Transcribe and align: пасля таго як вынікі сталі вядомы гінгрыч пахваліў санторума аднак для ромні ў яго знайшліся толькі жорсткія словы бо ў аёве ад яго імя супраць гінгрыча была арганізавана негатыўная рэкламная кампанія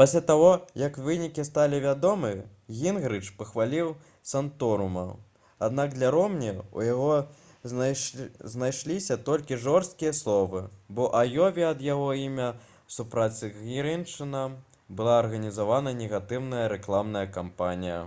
пасля 0.00 0.20
таго 0.28 0.50
як 0.82 0.94
вынікі 1.06 1.42
сталі 1.46 1.80
вядомы 1.86 2.28
гінгрыч 2.78 3.20
пахваліў 3.40 3.90
санторума 4.30 5.02
аднак 5.68 5.92
для 5.98 6.12
ромні 6.16 6.54
ў 6.54 7.92
яго 7.98 8.56
знайшліся 8.56 9.18
толькі 9.28 9.60
жорсткія 9.68 10.14
словы 10.22 10.64
бо 10.88 11.12
ў 11.12 11.14
аёве 11.24 11.68
ад 11.74 11.84
яго 11.92 12.08
імя 12.24 12.48
супраць 12.98 13.38
гінгрыча 13.62 14.40
была 15.02 15.20
арганізавана 15.22 15.96
негатыўная 16.04 16.66
рэкламная 16.78 17.28
кампанія 17.40 18.00